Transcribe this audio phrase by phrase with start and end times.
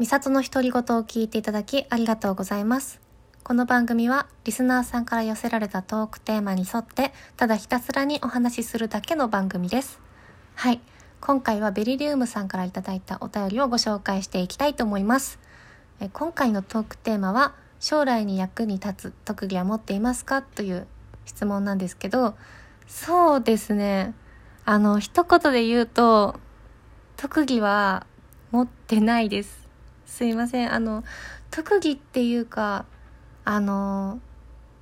[0.00, 3.02] みさとの独り言を聞いていただきありがとうございます。
[3.44, 10.00] この番組はリスナーさんから寄せられたトークテーマに沿ってただひたすらにお話しするだけの番組です。
[10.54, 10.80] はい。
[11.20, 15.38] 今回はベリリウムさんからいただいたお便りをご紹介していきたいと思います。
[16.00, 20.86] え今回のトークテーマは将来に役に立つ特技は持っていますかという
[21.26, 22.36] 質問なんですけど、
[22.86, 24.14] そうですね。
[24.64, 26.40] あの、一言で言うと、
[27.18, 28.06] 特技は
[28.50, 29.59] 持ってないです。
[30.10, 30.74] すいません。
[30.74, 31.04] あの、
[31.52, 32.84] 特技っていうか、
[33.44, 34.20] あの、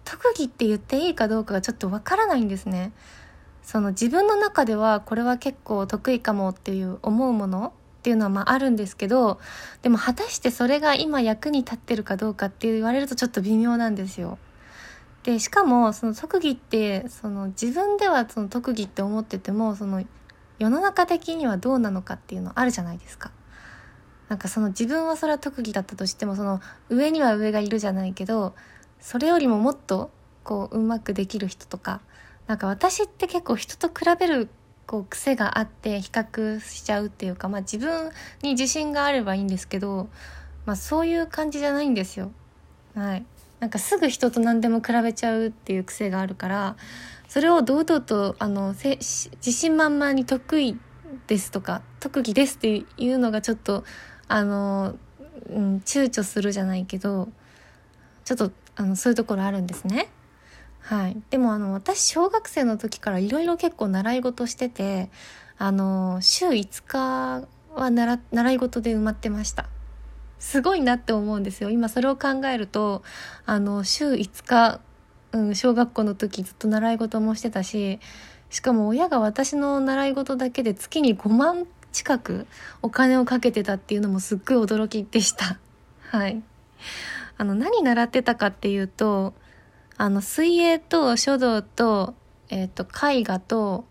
[0.04, 2.92] 特技って言っていいかどうかがちょっとわからないんですね。
[3.62, 9.38] その自分の中ではこれは結構得意かもっていう思うものっていうのはまああるんですけど、
[9.82, 14.38] でも果たしてそれが今役に立ってるかどうかって言われるとちょっと微妙なんですよ。
[15.24, 20.02] で、しかもその特技って、その自分ではその特技って思ってても、その
[20.58, 23.30] 世の中的にはどうなのかっていうのあるじゃないですか。
[24.28, 28.54] なんかその自分はそれは特技だったとしてもその上には上がいるじゃないけど
[29.00, 30.10] それよりももっと
[30.44, 32.00] こううまくできる人とか
[32.46, 34.48] なんか私って結構人と比べる
[34.86, 38.10] こう癖があって比較しちゃうっていうかまあ自分
[38.42, 40.08] に自信があればいいんですけど
[40.64, 42.30] まあそういう感じじゃないんですよ。
[42.94, 43.24] はい。
[43.60, 46.76] なんかすぐ人と何でも比べちゃうっていう癖があるから
[47.28, 49.06] それを堂々とあの自
[49.52, 50.78] 信満々に得意
[51.26, 53.84] ですとか特技ですっていうのがちょっと
[54.28, 54.94] あの、
[55.50, 57.28] うん、躊躇するじゃないけど
[58.24, 60.08] ちょっとあのそういうところあるんですね。
[60.80, 65.10] はい、でもあの私小学生の時からいろいろ結構習い事してて
[65.58, 69.66] あの週5日は習習い事で埋まってました。
[70.38, 71.70] すごいなって思うんですよ。
[71.70, 73.02] 今それを考えると
[73.44, 74.80] あの週5日、
[75.32, 77.98] うん、小学校の時ずっと習い事もしてたし
[78.50, 81.66] しかも親が私の習い事だけで月に5万
[81.98, 82.46] 近く
[82.80, 85.58] お金をかけてたっていうのもすっごい驚きでした。
[86.16, 86.40] はい。
[87.36, 89.34] あの、何習ってたかっていうと、
[89.96, 92.14] あの、水泳と書道と、
[92.50, 93.84] えっ、ー、と、絵画と、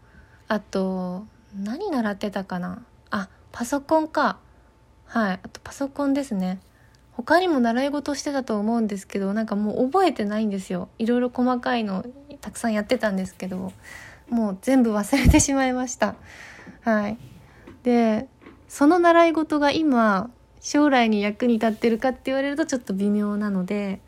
[0.48, 4.38] あと、何習ってたかなあ、パソコンか。
[5.06, 5.40] はい。
[5.44, 6.60] あと、パソコンですね。
[7.12, 10.88] 他にも習い事してたと思うんですけど、なんかもう覚えてないんですよ。
[10.98, 12.06] いろいろ細かいの
[12.40, 13.74] たくさんやってたんですけど、
[14.30, 16.16] もう全部忘れてしまいました。
[16.84, 17.18] はい。
[17.84, 18.28] で
[18.68, 20.30] その習い事が今
[20.60, 24.02] 将来に役に立ってるかって言われるとちょっと微妙なので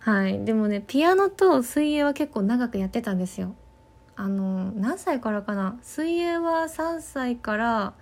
[0.00, 0.44] はい。
[0.44, 3.54] でもねピアノと水泳は結構長くやってたんですよ。
[4.16, 5.78] あの何歳からかな？
[5.82, 7.94] 水泳は3歳から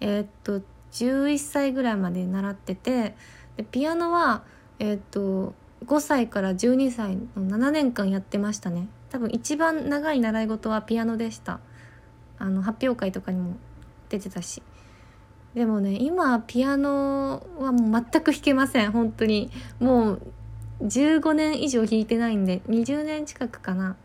[0.00, 0.62] えー、っと
[0.92, 3.14] 11歳ぐらいまで習ってて
[3.56, 4.44] でピアノは
[4.78, 8.88] えー、っと5歳から12歳の7年間やってましたね。
[9.10, 11.60] 多分一番長い習い事はピアノでした。
[12.38, 13.56] あの発表会とかにも
[14.12, 14.62] 出てたし。
[15.54, 18.92] でもね今ピアノはもう全く弾けません。
[18.92, 19.50] 本当に。
[19.80, 20.22] もう
[20.82, 22.60] 15年以上弾いてないんで。
[22.68, 23.96] 20年近くかな。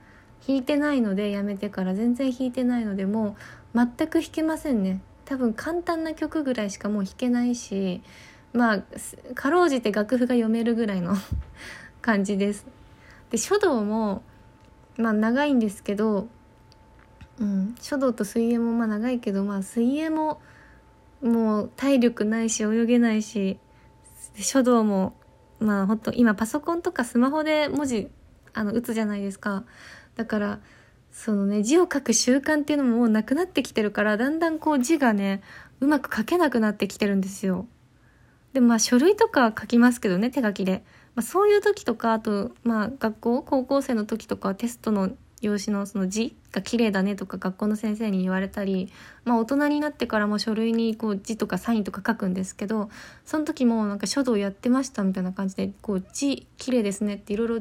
[0.48, 1.94] 弾いてないのでやめてから。
[1.94, 3.36] 全然弾いてないのでも
[3.74, 5.02] う全く弾けませんね。
[5.26, 8.02] 多分簡単な曲ぐらいしかもう弾けないし
[8.54, 8.84] まあ
[9.36, 11.16] かろうじて楽譜が読めるぐらいの
[12.02, 12.66] 感じです。
[13.30, 14.22] で書道も
[14.98, 16.28] まあ長いんですけど
[17.40, 20.42] うん、書道と水泳もまあ長いけど、まあ、水泳も
[21.22, 23.60] もう体力ないし泳げないし
[24.36, 25.16] 書道も
[25.60, 28.10] まあほんと今パソコンとかスマホで文字
[28.54, 29.64] あの打つじゃないですか
[30.16, 30.60] だから
[31.12, 35.42] そのね字を書く習慣っていうのももうなくなってきてるからだんだんこう字がね
[35.80, 37.68] うまく書けなくなってきてるんですよ。
[38.54, 40.84] でまあ書類とか書きますけどね手書きで、
[41.16, 45.12] まあ、そういう時とかあとまあ学校高校生の時とかテストの
[45.42, 48.92] 用紙のその字が綺麗だねとか学校の先生に言われたり、
[49.24, 52.90] まあ、大人になってからも書類にこう字とかサインとか書くんですけど
[53.26, 57.60] その時もなんか書道やってましたみたいな感じでこう字綺麗ですねっていろいろ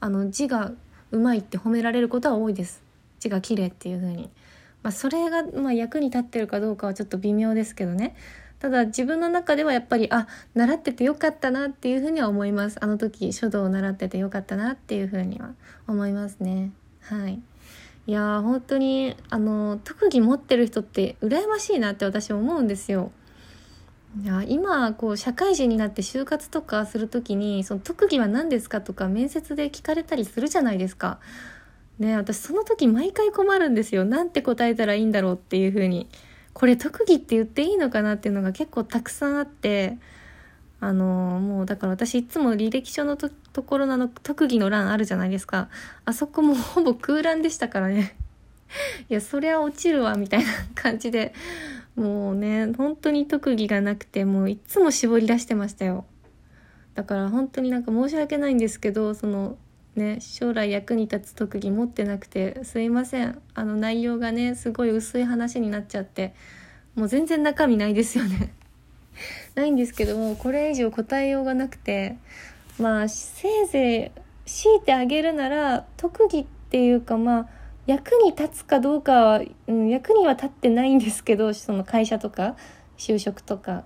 [0.00, 0.72] あの字が
[1.12, 2.82] うまいって褒められることは多いです
[3.20, 4.28] 字が綺麗っていう風に。
[4.82, 8.14] まあ、それがまあ役に立ってるかどうかはちょっと微妙ですけどね
[8.58, 15.54] ただ自分の中ではやっぱりあ習っててよかったなっていうふうには思いますあの時書道を習っててよかったなっていうふうには
[15.88, 16.70] 思いますね。
[17.04, 17.40] はい。
[18.06, 23.12] いや本当にあの特技持ってる人って羨ましいなって私思うんですよ。
[24.22, 31.18] いや今こう社会人になって就活とかする時にその特技は何ですかとか面接で聞かれたりするじゃないですか。
[31.98, 34.04] ね私その時毎回困るんですよ。
[34.04, 36.08] なんて答えたらいいんだろうっていう風に。
[36.52, 39.98] これ特技って言っていいのかなっていうのが結構たくさんあって
[40.78, 45.70] あのもうだから私いつも履歴書のとところのの特技の欄あるじゃないですか
[46.04, 48.14] あそこもほぼ空欄でしたからね
[49.08, 51.32] いやそりゃ落ちるわみたいな感じで
[51.96, 56.04] もうね、本当に特技がなくて、もういつも絞り出してましたよ。
[56.94, 59.56] だから本当になんか申し訳ないんですけど、その、
[59.94, 63.40] ね、将来役に立つ特技持ってなくて、すいません。
[63.54, 66.34] あの内容がね、すごい薄い話になっちゃって、
[66.96, 68.52] もう全然中身ないですよね。
[69.54, 72.16] ないんですけども、これ以上答えようがなくて、
[72.78, 77.48] まあ、せいぜい強いてあげるなら、特技っていうかまあ、
[77.86, 82.56] 役に立つかどうかは、うん、役には立ってないんですけどその会社とか
[82.96, 83.84] 就職とか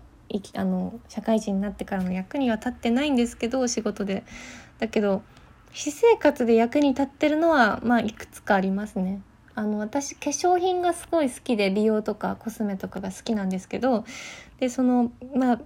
[0.54, 4.24] あの社会人になってからの役には立ってないんですけど仕事で
[4.78, 5.22] だけど
[5.72, 9.20] 私生活で役に立ってるのはまあいくつかありますね。
[9.54, 14.04] あの私化粧品がすごい好きで美容とかコスメとかが好きなんですけど
[14.60, 15.60] でそのまあ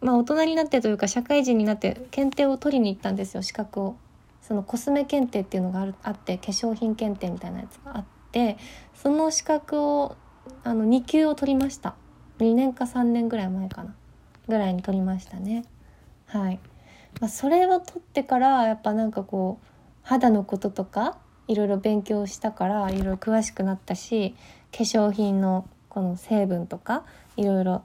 [0.00, 3.96] まあ大人になってというか社会人になって検定を取りに行ったんですよ資格を。
[4.42, 8.58] そのコスメ検定っていうのがあるあって化粧品検定みたいなやつがあって
[8.94, 10.16] その資格を
[10.64, 11.94] あの2級を取りました。
[12.38, 13.94] 2年か3年ぐらい前かな。
[14.50, 15.64] ぐらいに取りましたね。
[16.26, 16.60] はい、
[17.20, 19.66] まあ、それを取ってからやっぱなんかこう
[20.02, 21.18] 肌のこととか
[21.48, 24.34] いろいろ勉強したからいろいろ詳しくなったし
[24.72, 27.04] 化粧品のこの成分とか
[27.36, 27.82] いろいろ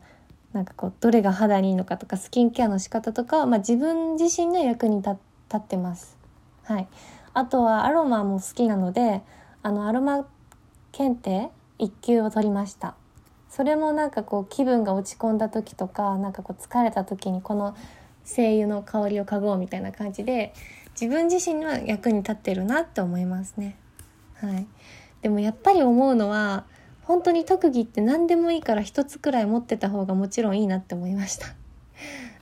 [0.55, 5.17] なんかこうどれが肌にいいのかとかスキンケアの仕方とかは、まあ、自分自身の役に立
[5.53, 6.17] ってます。
[6.63, 6.87] はい、
[7.33, 9.21] あとはアロマも好きなので
[9.61, 10.25] あのアロマ
[10.93, 11.49] 検定
[11.79, 12.95] 1級を取りました。
[13.49, 17.75] それもなんかこう気分が落ち込んだ時とかなんかこう疲れた時にこの
[18.23, 20.53] 精油の香りを嗅ごうみたいな感じで
[20.99, 23.77] 自分自身には役に立ってるなって思いますね。
[24.35, 24.65] はい。
[25.21, 26.63] でもやっぱり思うのは
[27.05, 31.47] 本当に特技って何でもいいから一つくらい持ってた方がもちろんいいなって思いました。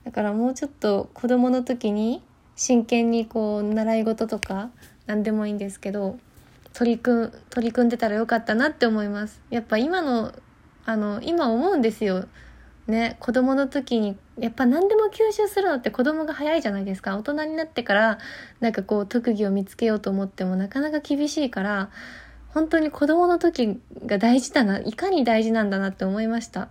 [0.04, 2.22] だからもうちょっと子供の時に
[2.56, 4.70] 真剣にこう習い事とか
[5.06, 6.18] 何でもいいんですけど
[6.72, 9.40] 取り組取り組んでたらよかったなって思います。
[9.50, 10.32] やっぱ今の
[10.86, 12.26] あの今思うんですよ。
[12.86, 17.16] ね子供の時にやっぱ何でも吸収するのって子供が早いじゃないですか。
[17.16, 18.18] 大人になってから
[18.60, 21.90] なんかこう特技を見つけようと思ってもなかなか厳しいから
[22.54, 26.70] 本当に子供の時が大事だないかに大事なんだなって思いました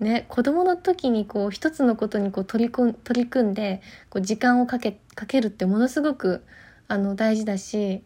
[0.00, 6.44] ね、子供の時にこう一つのことにこう取り組取り組んでこう時間をかけかけるってものすごく
[6.86, 8.04] あの大事だし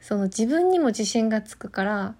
[0.00, 2.14] その自分にも自信がつくから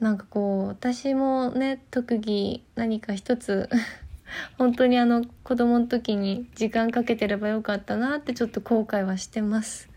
[0.00, 3.68] なんかこう私もね特技何か一つ
[4.56, 9.87] 本当にあの子供の時に時間かけてればよかったなってちょっと後悔はしてます。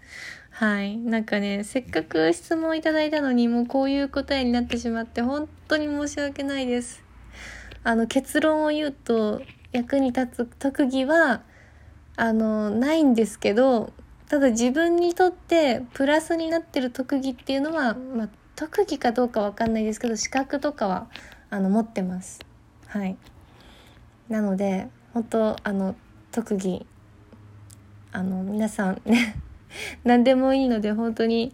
[0.51, 0.97] はい。
[0.97, 7.03] なんかね、せっかく質問いただいたのにもうこういう答えになってしまって本当に申し訳ないです。
[7.83, 11.41] あの結論を言うと役に立つ特技は
[12.15, 13.91] あのないんですけど
[14.29, 21.07] ただ自分にとってプラスになってる特技っていうのは、まあ、特技かどうかわかんないですけど資格とかは
[21.49, 22.39] あの持ってます
[22.87, 23.17] はい
[24.29, 25.95] なので本当あの
[26.31, 26.85] 特技
[28.11, 29.35] あの皆さんね
[30.03, 31.53] 何でもいいので本当に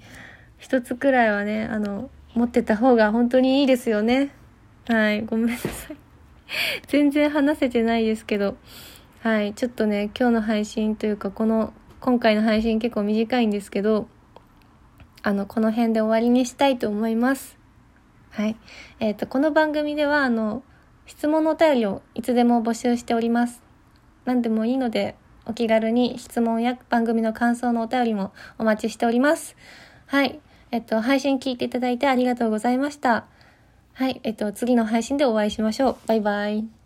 [0.57, 4.31] 一つくらいはねあの持ってた方が本当にいいですよね
[4.87, 5.97] はいごめんなさい
[6.87, 8.57] 全然話せてないですけど、
[9.21, 14.07] はい、ちょっとね、今日の配信というか、この、今回の配信結構短いんですけど、
[15.23, 17.57] あの、この辺で終わりにしたいと思います。
[18.31, 18.55] はい。
[18.99, 20.63] えっ、ー、と、この番組では、あの、
[21.05, 23.61] 質問のお便りをいつでも募集しております。
[24.25, 25.15] 何でもいいので、
[25.47, 29.55] お気軽に質問や番組の感想のお便りもお待ちしております。
[30.05, 30.39] はい。
[30.71, 33.25] えっと、配信聞いていただいてありがとうございました。
[33.93, 35.97] はい、えっと、次の配信でお会いしましょう。
[36.07, 36.76] バイバイ。